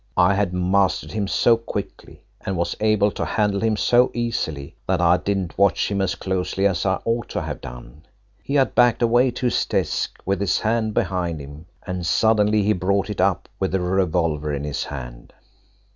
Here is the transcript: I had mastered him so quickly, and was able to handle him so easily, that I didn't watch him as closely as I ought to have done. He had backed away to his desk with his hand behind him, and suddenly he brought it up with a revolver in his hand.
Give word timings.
I 0.17 0.33
had 0.33 0.51
mastered 0.51 1.11
him 1.11 1.27
so 1.27 1.55
quickly, 1.55 2.23
and 2.43 2.57
was 2.57 2.75
able 2.79 3.11
to 3.11 3.23
handle 3.23 3.59
him 3.59 3.77
so 3.77 4.09
easily, 4.15 4.75
that 4.87 4.99
I 4.99 5.17
didn't 5.17 5.59
watch 5.59 5.91
him 5.91 6.01
as 6.01 6.15
closely 6.15 6.65
as 6.65 6.87
I 6.87 6.99
ought 7.05 7.29
to 7.29 7.41
have 7.43 7.61
done. 7.61 8.07
He 8.41 8.55
had 8.55 8.73
backed 8.73 9.03
away 9.03 9.29
to 9.29 9.45
his 9.45 9.63
desk 9.67 10.17
with 10.25 10.41
his 10.41 10.61
hand 10.61 10.95
behind 10.95 11.39
him, 11.39 11.67
and 11.85 12.03
suddenly 12.03 12.63
he 12.63 12.73
brought 12.73 13.11
it 13.11 13.21
up 13.21 13.47
with 13.59 13.75
a 13.75 13.79
revolver 13.79 14.51
in 14.51 14.63
his 14.63 14.85
hand. 14.85 15.33